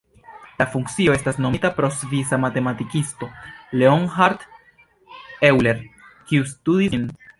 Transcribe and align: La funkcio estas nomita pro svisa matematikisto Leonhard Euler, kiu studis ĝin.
La 0.61 0.65
funkcio 0.75 1.13
estas 1.17 1.35
nomita 1.45 1.69
pro 1.79 1.89
svisa 1.97 2.39
matematikisto 2.45 3.29
Leonhard 3.83 4.47
Euler, 5.51 5.85
kiu 6.33 6.49
studis 6.55 6.97
ĝin. 6.97 7.07